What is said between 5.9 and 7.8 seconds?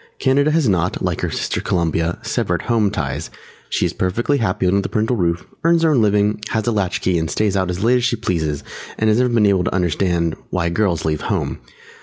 own living, has a latch key and stays out